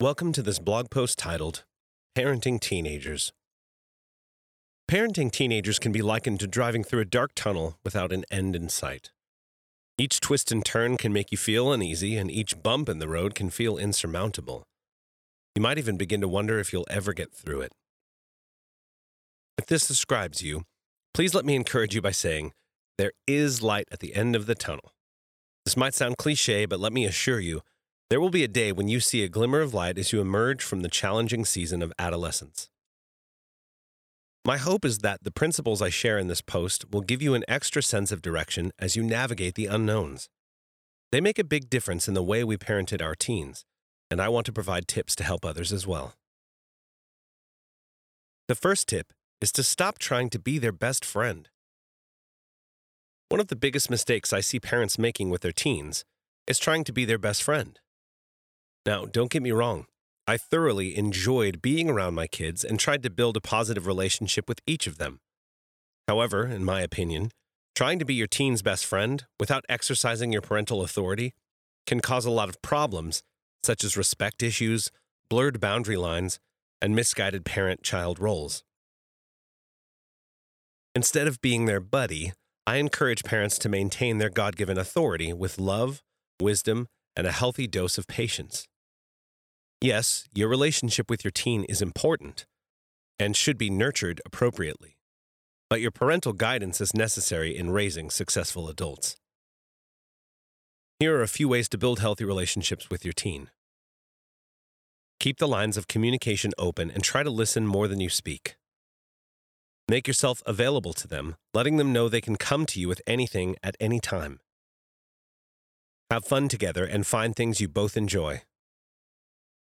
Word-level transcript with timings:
Welcome 0.00 0.32
to 0.34 0.42
this 0.42 0.60
blog 0.60 0.90
post 0.90 1.18
titled 1.18 1.64
Parenting 2.16 2.60
Teenagers. 2.60 3.32
Parenting 4.88 5.32
teenagers 5.32 5.80
can 5.80 5.90
be 5.90 6.02
likened 6.02 6.38
to 6.38 6.46
driving 6.46 6.84
through 6.84 7.00
a 7.00 7.04
dark 7.04 7.32
tunnel 7.34 7.80
without 7.82 8.12
an 8.12 8.24
end 8.30 8.54
in 8.54 8.68
sight. 8.68 9.10
Each 9.98 10.20
twist 10.20 10.52
and 10.52 10.64
turn 10.64 10.98
can 10.98 11.12
make 11.12 11.32
you 11.32 11.36
feel 11.36 11.72
uneasy, 11.72 12.16
and 12.16 12.30
each 12.30 12.62
bump 12.62 12.88
in 12.88 13.00
the 13.00 13.08
road 13.08 13.34
can 13.34 13.50
feel 13.50 13.76
insurmountable. 13.76 14.62
You 15.56 15.62
might 15.62 15.78
even 15.78 15.96
begin 15.96 16.20
to 16.20 16.28
wonder 16.28 16.60
if 16.60 16.72
you'll 16.72 16.86
ever 16.88 17.12
get 17.12 17.34
through 17.34 17.62
it. 17.62 17.72
If 19.58 19.66
this 19.66 19.88
describes 19.88 20.42
you, 20.42 20.62
please 21.12 21.34
let 21.34 21.44
me 21.44 21.56
encourage 21.56 21.96
you 21.96 22.00
by 22.00 22.12
saying, 22.12 22.52
There 22.98 23.14
is 23.26 23.64
light 23.64 23.88
at 23.90 23.98
the 23.98 24.14
end 24.14 24.36
of 24.36 24.46
the 24.46 24.54
tunnel. 24.54 24.92
This 25.64 25.76
might 25.76 25.94
sound 25.94 26.18
cliche, 26.18 26.66
but 26.66 26.78
let 26.78 26.92
me 26.92 27.04
assure 27.04 27.40
you, 27.40 27.62
there 28.10 28.20
will 28.20 28.30
be 28.30 28.44
a 28.44 28.48
day 28.48 28.72
when 28.72 28.88
you 28.88 29.00
see 29.00 29.22
a 29.22 29.28
glimmer 29.28 29.60
of 29.60 29.74
light 29.74 29.98
as 29.98 30.12
you 30.12 30.20
emerge 30.20 30.62
from 30.62 30.80
the 30.80 30.88
challenging 30.88 31.44
season 31.44 31.82
of 31.82 31.92
adolescence. 31.98 32.70
My 34.46 34.56
hope 34.56 34.84
is 34.86 35.00
that 35.00 35.24
the 35.24 35.30
principles 35.30 35.82
I 35.82 35.90
share 35.90 36.18
in 36.18 36.28
this 36.28 36.40
post 36.40 36.90
will 36.90 37.02
give 37.02 37.20
you 37.20 37.34
an 37.34 37.44
extra 37.46 37.82
sense 37.82 38.10
of 38.10 38.22
direction 38.22 38.72
as 38.78 38.96
you 38.96 39.02
navigate 39.02 39.56
the 39.56 39.66
unknowns. 39.66 40.30
They 41.12 41.20
make 41.20 41.38
a 41.38 41.44
big 41.44 41.68
difference 41.68 42.08
in 42.08 42.14
the 42.14 42.22
way 42.22 42.44
we 42.44 42.56
parented 42.56 43.02
our 43.02 43.14
teens, 43.14 43.66
and 44.10 44.22
I 44.22 44.30
want 44.30 44.46
to 44.46 44.52
provide 44.52 44.88
tips 44.88 45.14
to 45.16 45.24
help 45.24 45.44
others 45.44 45.70
as 45.70 45.86
well. 45.86 46.14
The 48.46 48.54
first 48.54 48.88
tip 48.88 49.12
is 49.42 49.52
to 49.52 49.62
stop 49.62 49.98
trying 49.98 50.30
to 50.30 50.38
be 50.38 50.58
their 50.58 50.72
best 50.72 51.04
friend. 51.04 51.50
One 53.28 53.40
of 53.40 53.48
the 53.48 53.56
biggest 53.56 53.90
mistakes 53.90 54.32
I 54.32 54.40
see 54.40 54.58
parents 54.58 54.98
making 54.98 55.28
with 55.28 55.42
their 55.42 55.52
teens 55.52 56.06
is 56.46 56.58
trying 56.58 56.84
to 56.84 56.92
be 56.92 57.04
their 57.04 57.18
best 57.18 57.42
friend. 57.42 57.78
Now, 58.86 59.04
don't 59.04 59.30
get 59.30 59.42
me 59.42 59.52
wrong, 59.52 59.86
I 60.26 60.36
thoroughly 60.36 60.96
enjoyed 60.96 61.62
being 61.62 61.88
around 61.88 62.14
my 62.14 62.26
kids 62.26 62.64
and 62.64 62.78
tried 62.78 63.02
to 63.02 63.10
build 63.10 63.36
a 63.36 63.40
positive 63.40 63.86
relationship 63.86 64.48
with 64.48 64.60
each 64.66 64.86
of 64.86 64.98
them. 64.98 65.20
However, 66.06 66.46
in 66.46 66.64
my 66.64 66.80
opinion, 66.82 67.30
trying 67.74 67.98
to 67.98 68.04
be 68.04 68.14
your 68.14 68.26
teen's 68.26 68.62
best 68.62 68.84
friend 68.84 69.24
without 69.40 69.64
exercising 69.68 70.32
your 70.32 70.42
parental 70.42 70.82
authority 70.82 71.32
can 71.86 72.00
cause 72.00 72.26
a 72.26 72.30
lot 72.30 72.48
of 72.48 72.60
problems, 72.60 73.22
such 73.62 73.82
as 73.82 73.96
respect 73.96 74.42
issues, 74.42 74.90
blurred 75.30 75.60
boundary 75.60 75.96
lines, 75.96 76.38
and 76.82 76.94
misguided 76.94 77.44
parent 77.44 77.82
child 77.82 78.18
roles. 78.18 78.62
Instead 80.94 81.26
of 81.26 81.40
being 81.40 81.64
their 81.64 81.80
buddy, 81.80 82.32
I 82.66 82.76
encourage 82.76 83.24
parents 83.24 83.58
to 83.60 83.68
maintain 83.68 84.18
their 84.18 84.28
God 84.28 84.56
given 84.56 84.76
authority 84.76 85.32
with 85.32 85.58
love, 85.58 86.02
wisdom, 86.40 86.88
and 87.18 87.26
a 87.26 87.32
healthy 87.32 87.66
dose 87.66 87.98
of 87.98 88.06
patience. 88.06 88.68
Yes, 89.80 90.28
your 90.32 90.48
relationship 90.48 91.10
with 91.10 91.24
your 91.24 91.32
teen 91.32 91.64
is 91.64 91.82
important 91.82 92.46
and 93.18 93.36
should 93.36 93.58
be 93.58 93.70
nurtured 93.70 94.20
appropriately, 94.24 94.96
but 95.68 95.80
your 95.80 95.90
parental 95.90 96.32
guidance 96.32 96.80
is 96.80 96.94
necessary 96.94 97.56
in 97.56 97.70
raising 97.70 98.08
successful 98.08 98.68
adults. 98.68 99.16
Here 101.00 101.16
are 101.18 101.22
a 101.22 101.28
few 101.28 101.48
ways 101.48 101.68
to 101.70 101.78
build 101.78 101.98
healthy 101.98 102.24
relationships 102.24 102.88
with 102.88 103.04
your 103.04 103.12
teen. 103.12 103.50
Keep 105.18 105.38
the 105.38 105.48
lines 105.48 105.76
of 105.76 105.88
communication 105.88 106.52
open 106.56 106.88
and 106.88 107.02
try 107.02 107.24
to 107.24 107.30
listen 107.30 107.66
more 107.66 107.88
than 107.88 107.98
you 107.98 108.08
speak. 108.08 108.54
Make 109.88 110.06
yourself 110.06 110.40
available 110.46 110.92
to 110.92 111.08
them, 111.08 111.34
letting 111.52 111.78
them 111.78 111.92
know 111.92 112.08
they 112.08 112.20
can 112.20 112.36
come 112.36 112.64
to 112.66 112.78
you 112.80 112.86
with 112.86 113.02
anything 113.08 113.56
at 113.60 113.76
any 113.80 113.98
time. 113.98 114.38
Have 116.10 116.24
fun 116.24 116.48
together 116.48 116.86
and 116.86 117.06
find 117.06 117.36
things 117.36 117.60
you 117.60 117.68
both 117.68 117.94
enjoy. 117.94 118.42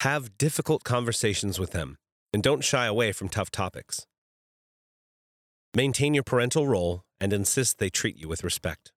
Have 0.00 0.38
difficult 0.38 0.84
conversations 0.84 1.58
with 1.58 1.72
them 1.72 1.96
and 2.32 2.40
don't 2.40 2.62
shy 2.62 2.86
away 2.86 3.10
from 3.10 3.28
tough 3.28 3.50
topics. 3.50 4.06
Maintain 5.74 6.14
your 6.14 6.22
parental 6.22 6.68
role 6.68 7.02
and 7.20 7.32
insist 7.32 7.78
they 7.78 7.90
treat 7.90 8.16
you 8.16 8.28
with 8.28 8.44
respect. 8.44 8.92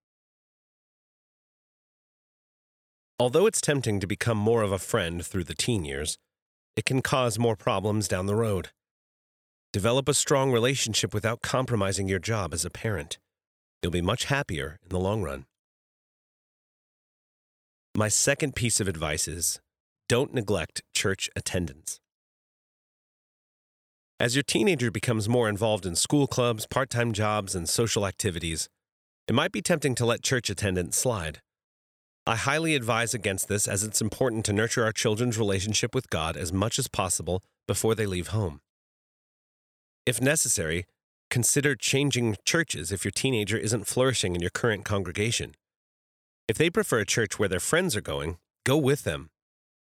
Although 3.18 3.46
it's 3.46 3.60
tempting 3.60 3.98
to 4.00 4.06
become 4.06 4.38
more 4.38 4.62
of 4.62 4.70
a 4.70 4.78
friend 4.78 5.24
through 5.24 5.44
the 5.44 5.54
teen 5.54 5.84
years, 5.84 6.16
it 6.76 6.84
can 6.84 7.02
cause 7.02 7.38
more 7.38 7.56
problems 7.56 8.06
down 8.06 8.26
the 8.26 8.34
road. 8.34 8.68
Develop 9.72 10.08
a 10.08 10.14
strong 10.14 10.52
relationship 10.52 11.12
without 11.12 11.42
compromising 11.42 12.08
your 12.08 12.20
job 12.20 12.54
as 12.54 12.64
a 12.64 12.70
parent. 12.70 13.18
You'll 13.82 13.92
be 13.92 14.02
much 14.02 14.26
happier 14.26 14.78
in 14.84 14.88
the 14.88 15.00
long 15.00 15.22
run. 15.22 15.46
My 17.96 18.08
second 18.08 18.56
piece 18.56 18.80
of 18.80 18.88
advice 18.88 19.28
is 19.28 19.60
don't 20.08 20.34
neglect 20.34 20.82
church 20.96 21.30
attendance. 21.36 22.00
As 24.18 24.34
your 24.34 24.42
teenager 24.42 24.90
becomes 24.90 25.28
more 25.28 25.48
involved 25.48 25.86
in 25.86 25.94
school 25.94 26.26
clubs, 26.26 26.66
part 26.66 26.90
time 26.90 27.12
jobs, 27.12 27.54
and 27.54 27.68
social 27.68 28.04
activities, 28.04 28.68
it 29.28 29.34
might 29.34 29.52
be 29.52 29.62
tempting 29.62 29.94
to 29.94 30.04
let 30.04 30.24
church 30.24 30.50
attendance 30.50 30.96
slide. 30.96 31.40
I 32.26 32.34
highly 32.34 32.74
advise 32.74 33.14
against 33.14 33.46
this 33.46 33.68
as 33.68 33.84
it's 33.84 34.00
important 34.00 34.44
to 34.46 34.52
nurture 34.52 34.82
our 34.82 34.92
children's 34.92 35.38
relationship 35.38 35.94
with 35.94 36.10
God 36.10 36.36
as 36.36 36.52
much 36.52 36.80
as 36.80 36.88
possible 36.88 37.44
before 37.68 37.94
they 37.94 38.06
leave 38.06 38.28
home. 38.28 38.60
If 40.04 40.20
necessary, 40.20 40.86
consider 41.30 41.76
changing 41.76 42.38
churches 42.44 42.90
if 42.90 43.04
your 43.04 43.12
teenager 43.12 43.56
isn't 43.56 43.86
flourishing 43.86 44.34
in 44.34 44.40
your 44.40 44.50
current 44.50 44.84
congregation. 44.84 45.54
If 46.46 46.58
they 46.58 46.68
prefer 46.68 47.00
a 47.00 47.06
church 47.06 47.38
where 47.38 47.48
their 47.48 47.60
friends 47.60 47.96
are 47.96 48.02
going, 48.02 48.36
go 48.64 48.76
with 48.76 49.04
them. 49.04 49.30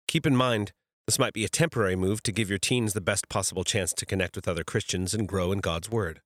Keep 0.06 0.26
in 0.26 0.36
mind, 0.36 0.72
this 1.06 1.18
might 1.18 1.32
be 1.32 1.44
a 1.44 1.48
temporary 1.48 1.96
move 1.96 2.22
to 2.22 2.30
give 2.30 2.48
your 2.48 2.58
teens 2.58 2.92
the 2.92 3.00
best 3.00 3.28
possible 3.28 3.64
chance 3.64 3.92
to 3.94 4.06
connect 4.06 4.36
with 4.36 4.46
other 4.46 4.62
Christians 4.62 5.12
and 5.12 5.26
grow 5.26 5.50
in 5.50 5.58
God's 5.58 5.90
Word. 5.90 6.20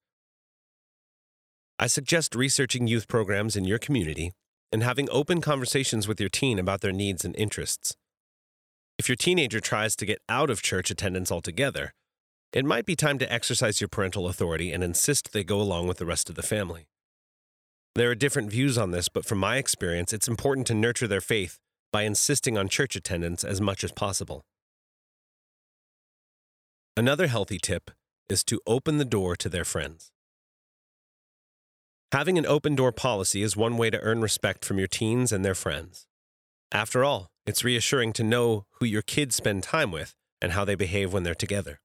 I 1.79 1.87
suggest 1.87 2.35
researching 2.35 2.85
youth 2.85 3.07
programs 3.07 3.55
in 3.55 3.65
your 3.65 3.79
community 3.79 4.31
and 4.71 4.83
having 4.83 5.09
open 5.09 5.41
conversations 5.41 6.07
with 6.07 6.19
your 6.19 6.29
teen 6.29 6.59
about 6.59 6.81
their 6.81 6.91
needs 6.91 7.25
and 7.25 7.35
interests. 7.35 7.95
If 8.99 9.09
your 9.09 9.15
teenager 9.15 9.59
tries 9.59 9.95
to 9.95 10.05
get 10.05 10.21
out 10.29 10.51
of 10.51 10.61
church 10.61 10.91
attendance 10.91 11.31
altogether, 11.31 11.93
it 12.53 12.63
might 12.63 12.85
be 12.85 12.95
time 12.95 13.17
to 13.17 13.33
exercise 13.33 13.81
your 13.81 13.87
parental 13.87 14.27
authority 14.27 14.71
and 14.71 14.83
insist 14.83 15.33
they 15.33 15.43
go 15.43 15.59
along 15.59 15.87
with 15.87 15.97
the 15.97 16.05
rest 16.05 16.29
of 16.29 16.35
the 16.35 16.43
family. 16.43 16.85
There 17.93 18.09
are 18.09 18.15
different 18.15 18.49
views 18.49 18.77
on 18.77 18.91
this, 18.91 19.09
but 19.09 19.25
from 19.25 19.39
my 19.39 19.57
experience, 19.57 20.13
it's 20.13 20.29
important 20.29 20.65
to 20.67 20.73
nurture 20.73 21.07
their 21.07 21.19
faith 21.19 21.59
by 21.91 22.03
insisting 22.03 22.57
on 22.57 22.69
church 22.69 22.95
attendance 22.95 23.43
as 23.43 23.59
much 23.59 23.83
as 23.83 23.91
possible. 23.91 24.45
Another 26.95 27.27
healthy 27.27 27.59
tip 27.61 27.91
is 28.29 28.45
to 28.45 28.61
open 28.65 28.97
the 28.97 29.03
door 29.03 29.35
to 29.35 29.49
their 29.49 29.65
friends. 29.65 30.11
Having 32.13 32.37
an 32.37 32.45
open 32.45 32.75
door 32.75 32.93
policy 32.93 33.41
is 33.41 33.57
one 33.57 33.77
way 33.77 33.89
to 33.89 33.99
earn 33.99 34.21
respect 34.21 34.63
from 34.63 34.77
your 34.77 34.87
teens 34.87 35.33
and 35.33 35.43
their 35.43 35.55
friends. 35.55 36.07
After 36.71 37.03
all, 37.03 37.27
it's 37.45 37.65
reassuring 37.65 38.13
to 38.13 38.23
know 38.23 38.65
who 38.79 38.85
your 38.85 39.01
kids 39.01 39.35
spend 39.35 39.63
time 39.63 39.91
with 39.91 40.15
and 40.41 40.53
how 40.53 40.63
they 40.63 40.75
behave 40.75 41.11
when 41.11 41.23
they're 41.23 41.35
together. 41.35 41.81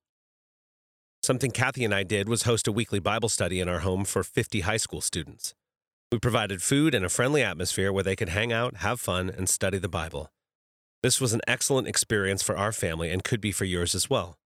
Something 1.24 1.50
Kathy 1.50 1.84
and 1.84 1.94
I 1.94 2.04
did 2.04 2.28
was 2.28 2.44
host 2.44 2.68
a 2.68 2.72
weekly 2.72 3.00
Bible 3.00 3.28
study 3.28 3.58
in 3.58 3.68
our 3.68 3.80
home 3.80 4.04
for 4.04 4.22
50 4.22 4.60
high 4.60 4.76
school 4.76 5.00
students. 5.00 5.54
We 6.12 6.20
provided 6.20 6.62
food 6.62 6.94
and 6.94 7.04
a 7.04 7.08
friendly 7.08 7.42
atmosphere 7.42 7.92
where 7.92 8.04
they 8.04 8.14
could 8.14 8.28
hang 8.28 8.52
out, 8.52 8.76
have 8.76 9.00
fun, 9.00 9.28
and 9.28 9.48
study 9.48 9.78
the 9.78 9.88
Bible. 9.88 10.30
This 11.02 11.20
was 11.20 11.32
an 11.32 11.40
excellent 11.48 11.88
experience 11.88 12.42
for 12.42 12.56
our 12.56 12.72
family 12.72 13.10
and 13.10 13.24
could 13.24 13.40
be 13.40 13.50
for 13.50 13.64
yours 13.64 13.94
as 13.94 14.08
well. 14.08 14.38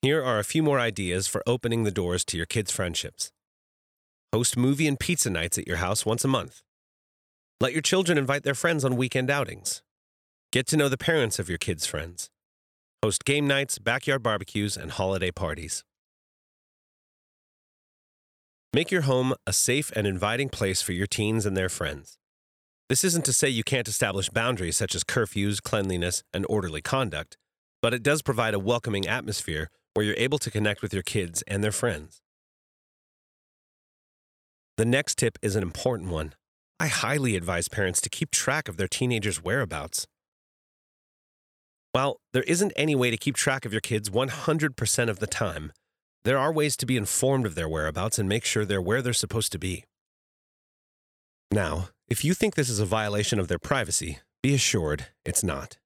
Here 0.00 0.22
are 0.22 0.38
a 0.38 0.44
few 0.44 0.62
more 0.62 0.78
ideas 0.78 1.26
for 1.26 1.42
opening 1.46 1.82
the 1.82 1.90
doors 1.90 2.24
to 2.26 2.36
your 2.36 2.46
kids' 2.46 2.70
friendships. 2.70 3.32
Host 4.32 4.56
movie 4.56 4.86
and 4.86 4.98
pizza 4.98 5.30
nights 5.30 5.58
at 5.58 5.66
your 5.66 5.78
house 5.78 6.06
once 6.06 6.24
a 6.24 6.28
month. 6.28 6.62
Let 7.60 7.72
your 7.72 7.82
children 7.82 8.18
invite 8.18 8.42
their 8.42 8.54
friends 8.54 8.84
on 8.84 8.96
weekend 8.96 9.30
outings. 9.30 9.82
Get 10.52 10.66
to 10.68 10.76
know 10.76 10.88
the 10.88 10.98
parents 10.98 11.38
of 11.38 11.48
your 11.48 11.58
kids' 11.58 11.86
friends. 11.86 12.30
Host 13.02 13.24
game 13.24 13.46
nights, 13.46 13.78
backyard 13.78 14.22
barbecues, 14.22 14.76
and 14.76 14.92
holiday 14.92 15.30
parties. 15.30 15.84
Make 18.74 18.90
your 18.90 19.02
home 19.02 19.34
a 19.46 19.52
safe 19.52 19.92
and 19.94 20.04
inviting 20.04 20.48
place 20.48 20.82
for 20.82 20.90
your 20.90 21.06
teens 21.06 21.46
and 21.46 21.56
their 21.56 21.68
friends. 21.68 22.18
This 22.88 23.04
isn't 23.04 23.24
to 23.26 23.32
say 23.32 23.48
you 23.48 23.62
can't 23.62 23.86
establish 23.86 24.30
boundaries 24.30 24.76
such 24.76 24.96
as 24.96 25.04
curfews, 25.04 25.62
cleanliness, 25.62 26.24
and 26.34 26.44
orderly 26.48 26.82
conduct, 26.82 27.36
but 27.80 27.94
it 27.94 28.02
does 28.02 28.20
provide 28.20 28.52
a 28.52 28.58
welcoming 28.58 29.06
atmosphere 29.06 29.70
where 29.94 30.04
you're 30.04 30.16
able 30.18 30.38
to 30.38 30.50
connect 30.50 30.82
with 30.82 30.92
your 30.92 31.04
kids 31.04 31.44
and 31.46 31.62
their 31.62 31.70
friends. 31.70 32.20
The 34.76 34.84
next 34.84 35.18
tip 35.18 35.38
is 35.40 35.54
an 35.54 35.62
important 35.62 36.10
one. 36.10 36.34
I 36.80 36.88
highly 36.88 37.36
advise 37.36 37.68
parents 37.68 38.00
to 38.00 38.10
keep 38.10 38.32
track 38.32 38.66
of 38.66 38.76
their 38.76 38.88
teenagers' 38.88 39.40
whereabouts. 39.40 40.08
While 41.92 42.16
there 42.32 42.42
isn't 42.42 42.72
any 42.74 42.96
way 42.96 43.12
to 43.12 43.16
keep 43.16 43.36
track 43.36 43.64
of 43.64 43.70
your 43.70 43.80
kids 43.80 44.10
100% 44.10 45.08
of 45.08 45.20
the 45.20 45.28
time, 45.28 45.70
there 46.24 46.38
are 46.38 46.52
ways 46.52 46.76
to 46.78 46.86
be 46.86 46.96
informed 46.96 47.46
of 47.46 47.54
their 47.54 47.68
whereabouts 47.68 48.18
and 48.18 48.28
make 48.28 48.44
sure 48.44 48.64
they're 48.64 48.80
where 48.80 49.02
they're 49.02 49.12
supposed 49.12 49.52
to 49.52 49.58
be. 49.58 49.84
Now, 51.50 51.88
if 52.08 52.24
you 52.24 52.34
think 52.34 52.54
this 52.54 52.70
is 52.70 52.80
a 52.80 52.86
violation 52.86 53.38
of 53.38 53.48
their 53.48 53.58
privacy, 53.58 54.18
be 54.42 54.54
assured 54.54 55.06
it's 55.24 55.44
not. 55.44 55.78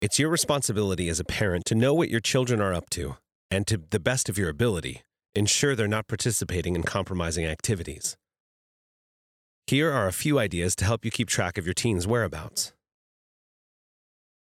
It's 0.00 0.18
your 0.18 0.30
responsibility 0.30 1.08
as 1.08 1.20
a 1.20 1.24
parent 1.24 1.64
to 1.66 1.74
know 1.74 1.92
what 1.92 2.10
your 2.10 2.20
children 2.20 2.60
are 2.60 2.72
up 2.72 2.88
to 2.90 3.16
and, 3.50 3.66
to 3.66 3.78
the 3.90 4.00
best 4.00 4.28
of 4.28 4.38
your 4.38 4.48
ability, 4.48 5.02
ensure 5.34 5.74
they're 5.74 5.88
not 5.88 6.08
participating 6.08 6.74
in 6.74 6.82
compromising 6.82 7.44
activities. 7.44 8.16
Here 9.66 9.92
are 9.92 10.06
a 10.06 10.12
few 10.12 10.38
ideas 10.38 10.74
to 10.76 10.84
help 10.84 11.04
you 11.04 11.10
keep 11.10 11.28
track 11.28 11.58
of 11.58 11.66
your 11.66 11.74
teen's 11.74 12.06
whereabouts. 12.06 12.72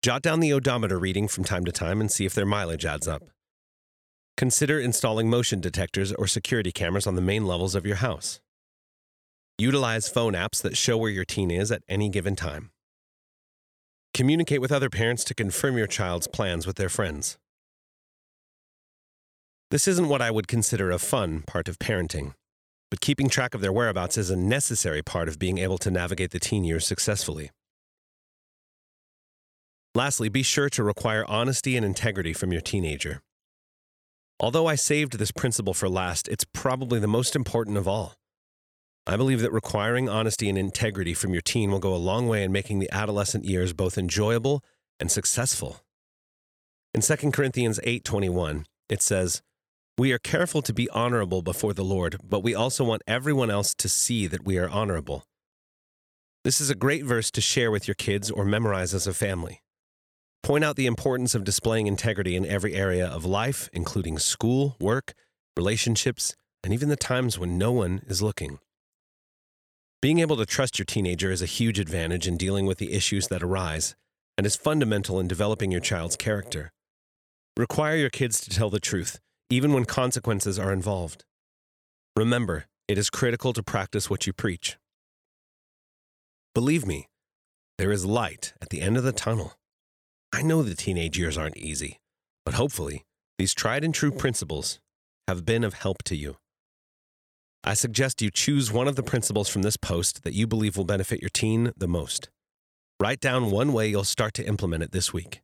Jot 0.01 0.21
down 0.21 0.39
the 0.39 0.53
odometer 0.53 0.97
reading 0.97 1.27
from 1.27 1.43
time 1.43 1.63
to 1.65 1.71
time 1.71 2.01
and 2.01 2.11
see 2.11 2.25
if 2.25 2.33
their 2.33 2.45
mileage 2.45 2.85
adds 2.85 3.07
up. 3.07 3.23
Consider 4.41 4.79
installing 4.79 5.29
motion 5.29 5.61
detectors 5.61 6.11
or 6.13 6.25
security 6.25 6.71
cameras 6.71 7.05
on 7.05 7.13
the 7.13 7.21
main 7.21 7.45
levels 7.45 7.75
of 7.75 7.85
your 7.85 7.97
house. 7.97 8.39
Utilize 9.59 10.09
phone 10.09 10.33
apps 10.33 10.63
that 10.63 10.75
show 10.75 10.97
where 10.97 11.11
your 11.11 11.25
teen 11.25 11.51
is 11.51 11.71
at 11.71 11.83
any 11.87 12.09
given 12.09 12.35
time. 12.35 12.71
Communicate 14.15 14.59
with 14.59 14.71
other 14.71 14.89
parents 14.89 15.23
to 15.25 15.35
confirm 15.35 15.77
your 15.77 15.85
child's 15.85 16.25
plans 16.25 16.65
with 16.65 16.77
their 16.77 16.89
friends. 16.89 17.37
This 19.69 19.87
isn't 19.87 20.09
what 20.09 20.23
I 20.23 20.31
would 20.31 20.47
consider 20.47 20.89
a 20.89 20.97
fun 20.97 21.43
part 21.45 21.67
of 21.67 21.77
parenting, 21.77 22.33
but 22.89 22.99
keeping 22.99 23.29
track 23.29 23.53
of 23.53 23.61
their 23.61 23.71
whereabouts 23.71 24.17
is 24.17 24.31
a 24.31 24.35
necessary 24.35 25.03
part 25.03 25.27
of 25.27 25.37
being 25.37 25.59
able 25.59 25.77
to 25.77 25.91
navigate 25.91 26.31
the 26.31 26.39
teen 26.39 26.63
years 26.63 26.87
successfully. 26.87 27.51
Lastly, 29.93 30.29
be 30.29 30.41
sure 30.41 30.69
to 30.71 30.83
require 30.83 31.25
honesty 31.27 31.77
and 31.77 31.85
integrity 31.85 32.33
from 32.33 32.51
your 32.51 32.61
teenager. 32.61 33.21
Although 34.41 34.65
I 34.65 34.73
saved 34.73 35.19
this 35.19 35.31
principle 35.31 35.75
for 35.75 35.87
last, 35.87 36.27
it's 36.27 36.45
probably 36.51 36.99
the 36.99 37.07
most 37.07 37.35
important 37.35 37.77
of 37.77 37.87
all. 37.87 38.15
I 39.05 39.15
believe 39.15 39.39
that 39.41 39.53
requiring 39.53 40.09
honesty 40.09 40.49
and 40.49 40.57
integrity 40.57 41.13
from 41.13 41.31
your 41.31 41.43
teen 41.43 41.69
will 41.69 41.79
go 41.79 41.93
a 41.93 41.97
long 41.97 42.27
way 42.27 42.43
in 42.43 42.51
making 42.51 42.79
the 42.79 42.89
adolescent 42.91 43.45
years 43.45 43.71
both 43.71 43.99
enjoyable 43.99 44.63
and 44.99 45.11
successful. 45.11 45.81
In 46.95 47.01
2 47.01 47.31
Corinthians 47.31 47.79
8:21, 47.83 48.65
it 48.89 49.03
says, 49.03 49.43
"We 49.95 50.11
are 50.11 50.17
careful 50.19 50.63
to 50.63 50.73
be 50.73 50.89
honorable 50.89 51.43
before 51.43 51.73
the 51.73 51.85
Lord, 51.85 52.17
but 52.23 52.39
we 52.39 52.55
also 52.55 52.83
want 52.83 53.03
everyone 53.05 53.51
else 53.51 53.75
to 53.75 53.87
see 53.87 54.25
that 54.25 54.43
we 54.43 54.57
are 54.57 54.69
honorable." 54.69 55.23
This 56.43 56.59
is 56.59 56.71
a 56.71 56.75
great 56.75 57.05
verse 57.05 57.29
to 57.31 57.41
share 57.41 57.69
with 57.69 57.87
your 57.87 57.93
kids 57.93 58.31
or 58.31 58.43
memorize 58.43 58.95
as 58.95 59.05
a 59.05 59.13
family. 59.13 59.61
Point 60.51 60.65
out 60.65 60.75
the 60.75 60.85
importance 60.85 61.33
of 61.33 61.45
displaying 61.45 61.87
integrity 61.87 62.35
in 62.35 62.45
every 62.45 62.73
area 62.73 63.07
of 63.07 63.23
life, 63.23 63.69
including 63.71 64.19
school, 64.19 64.75
work, 64.81 65.13
relationships, 65.55 66.35
and 66.61 66.73
even 66.73 66.89
the 66.89 66.97
times 66.97 67.39
when 67.39 67.57
no 67.57 67.71
one 67.71 68.01
is 68.07 68.21
looking. 68.21 68.59
Being 70.01 70.19
able 70.19 70.35
to 70.35 70.45
trust 70.45 70.77
your 70.77 70.85
teenager 70.85 71.31
is 71.31 71.41
a 71.41 71.45
huge 71.45 71.79
advantage 71.79 72.27
in 72.27 72.35
dealing 72.35 72.65
with 72.65 72.79
the 72.79 72.91
issues 72.91 73.29
that 73.29 73.41
arise 73.41 73.95
and 74.37 74.45
is 74.45 74.57
fundamental 74.57 75.21
in 75.21 75.29
developing 75.29 75.71
your 75.71 75.79
child's 75.79 76.17
character. 76.17 76.73
Require 77.55 77.95
your 77.95 78.09
kids 78.09 78.41
to 78.41 78.49
tell 78.49 78.69
the 78.69 78.81
truth, 78.81 79.21
even 79.49 79.71
when 79.71 79.85
consequences 79.85 80.59
are 80.59 80.73
involved. 80.73 81.23
Remember, 82.17 82.65
it 82.89 82.97
is 82.97 83.09
critical 83.09 83.53
to 83.53 83.63
practice 83.63 84.09
what 84.09 84.27
you 84.27 84.33
preach. 84.33 84.75
Believe 86.53 86.85
me, 86.85 87.07
there 87.77 87.93
is 87.93 88.03
light 88.03 88.53
at 88.61 88.67
the 88.67 88.81
end 88.81 88.97
of 88.97 89.03
the 89.05 89.13
tunnel. 89.13 89.53
I 90.33 90.41
know 90.41 90.63
the 90.63 90.75
teenage 90.75 91.19
years 91.19 91.37
aren't 91.37 91.57
easy, 91.57 91.99
but 92.45 92.53
hopefully, 92.53 93.03
these 93.37 93.53
tried 93.53 93.83
and 93.83 93.93
true 93.93 94.11
principles 94.11 94.79
have 95.27 95.45
been 95.45 95.63
of 95.63 95.73
help 95.73 96.03
to 96.03 96.15
you. 96.15 96.37
I 97.63 97.73
suggest 97.73 98.21
you 98.21 98.31
choose 98.31 98.71
one 98.71 98.87
of 98.87 98.95
the 98.95 99.03
principles 99.03 99.49
from 99.49 99.61
this 99.61 99.77
post 99.77 100.23
that 100.23 100.33
you 100.33 100.47
believe 100.47 100.77
will 100.77 100.85
benefit 100.85 101.21
your 101.21 101.29
teen 101.29 101.73
the 101.77 101.87
most. 101.87 102.29
Write 102.99 103.19
down 103.19 103.51
one 103.51 103.73
way 103.73 103.87
you'll 103.87 104.03
start 104.03 104.33
to 104.35 104.47
implement 104.47 104.83
it 104.83 104.91
this 104.91 105.13
week. 105.13 105.41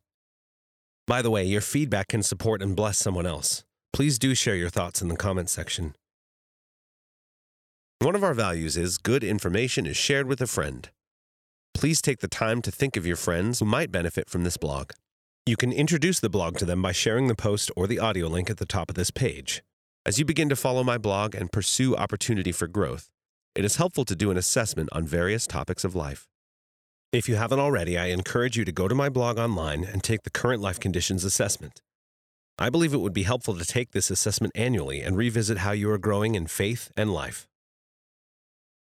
By 1.06 1.22
the 1.22 1.30
way, 1.30 1.44
your 1.44 1.60
feedback 1.60 2.08
can 2.08 2.22
support 2.22 2.62
and 2.62 2.74
bless 2.74 2.98
someone 2.98 3.26
else. 3.26 3.64
Please 3.92 4.18
do 4.18 4.34
share 4.34 4.56
your 4.56 4.68
thoughts 4.70 5.02
in 5.02 5.08
the 5.08 5.16
comments 5.16 5.52
section. 5.52 5.94
One 8.00 8.14
of 8.14 8.24
our 8.24 8.34
values 8.34 8.76
is 8.76 8.96
good 8.96 9.22
information 9.22 9.86
is 9.86 9.96
shared 9.96 10.26
with 10.26 10.40
a 10.40 10.46
friend 10.46 10.88
please 11.78 12.02
take 12.02 12.18
the 12.18 12.26
time 12.26 12.60
to 12.60 12.72
think 12.72 12.96
of 12.96 13.06
your 13.06 13.14
friends 13.14 13.60
who 13.60 13.64
might 13.64 13.92
benefit 13.92 14.28
from 14.28 14.42
this 14.42 14.56
blog. 14.56 14.90
You 15.46 15.56
can 15.56 15.70
introduce 15.72 16.18
the 16.18 16.28
blog 16.28 16.58
to 16.58 16.64
them 16.64 16.82
by 16.82 16.90
sharing 16.90 17.28
the 17.28 17.36
post 17.36 17.70
or 17.76 17.86
the 17.86 18.00
audio 18.00 18.26
link 18.26 18.50
at 18.50 18.56
the 18.56 18.66
top 18.66 18.90
of 18.90 18.96
this 18.96 19.12
page. 19.12 19.62
As 20.04 20.18
you 20.18 20.24
begin 20.24 20.48
to 20.48 20.56
follow 20.56 20.82
my 20.82 20.98
blog 20.98 21.36
and 21.36 21.52
pursue 21.52 21.94
opportunity 21.94 22.50
for 22.50 22.66
growth, 22.66 23.10
it 23.54 23.64
is 23.64 23.76
helpful 23.76 24.04
to 24.06 24.16
do 24.16 24.32
an 24.32 24.36
assessment 24.36 24.88
on 24.90 25.06
various 25.06 25.46
topics 25.46 25.84
of 25.84 25.94
life. 25.94 26.26
If 27.12 27.28
you 27.28 27.36
haven't 27.36 27.60
already, 27.60 27.96
I 27.96 28.06
encourage 28.06 28.56
you 28.56 28.64
to 28.64 28.72
go 28.72 28.88
to 28.88 28.94
my 28.96 29.08
blog 29.08 29.38
online 29.38 29.84
and 29.84 30.02
take 30.02 30.24
the 30.24 30.30
Current 30.30 30.60
Life 30.60 30.80
Conditions 30.80 31.22
Assessment. 31.22 31.80
I 32.58 32.70
believe 32.70 32.92
it 32.92 33.00
would 33.00 33.14
be 33.14 33.22
helpful 33.22 33.54
to 33.54 33.64
take 33.64 33.92
this 33.92 34.10
assessment 34.10 34.52
annually 34.56 35.00
and 35.00 35.16
revisit 35.16 35.58
how 35.58 35.70
you 35.70 35.88
are 35.92 35.98
growing 35.98 36.34
in 36.34 36.48
faith 36.48 36.90
and 36.96 37.14
life. 37.14 37.47